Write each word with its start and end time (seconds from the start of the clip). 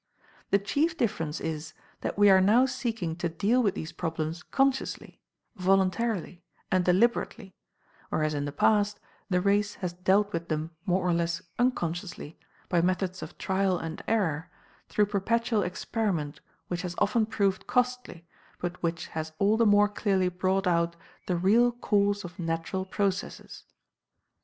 The 0.49 0.57
chief 0.57 0.97
difference 0.97 1.39
is 1.39 1.75
that 1.99 2.17
we 2.17 2.31
are 2.31 2.41
now 2.41 2.65
seeking 2.65 3.15
to 3.17 3.29
deal 3.29 3.61
with 3.61 3.75
these 3.75 3.91
problems 3.91 4.41
consciously, 4.41 5.19
voluntarily, 5.57 6.41
and 6.71 6.83
deliberately, 6.83 7.53
whereas 8.09 8.33
in 8.33 8.45
the 8.45 8.51
past 8.51 8.99
the 9.29 9.39
race 9.41 9.75
has 9.75 9.93
dealt 9.93 10.33
with 10.33 10.47
them 10.47 10.71
more 10.87 11.07
or 11.07 11.13
less 11.13 11.43
unconsciously, 11.59 12.39
by 12.67 12.81
methods 12.81 13.21
of 13.21 13.37
trial 13.37 13.77
and 13.77 14.03
error, 14.07 14.49
through 14.89 15.05
perpetual 15.05 15.61
experiment 15.61 16.39
which 16.67 16.81
has 16.81 16.95
often 16.97 17.27
proved 17.27 17.67
costly 17.67 18.25
but 18.59 18.81
which 18.81 19.05
has 19.09 19.33
all 19.37 19.55
the 19.55 19.67
more 19.67 19.87
clearly 19.87 20.29
brought 20.29 20.65
out 20.65 20.95
the 21.27 21.35
real 21.37 21.71
course 21.71 22.23
of 22.23 22.39
natural 22.39 22.85
processes. 22.85 23.65